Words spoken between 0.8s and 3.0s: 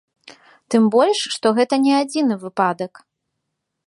больш, што гэта не адзіны выпадак.